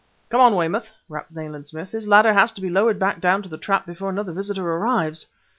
"Come 0.31 0.41
on, 0.41 0.55
Weymouth!" 0.55 0.91
rapped 1.07 1.31
Nayland 1.35 1.67
Smith. 1.67 1.91
"This 1.91 2.07
ladder 2.07 2.33
has 2.33 2.51
to 2.53 2.61
be 2.61 2.71
lowered 2.71 2.97
back 2.97 3.21
down 3.21 3.43
the 3.43 3.55
trap 3.55 3.85
before 3.85 4.09
another 4.09 4.33
visitor 4.33 4.67
arrives!" 4.67 5.27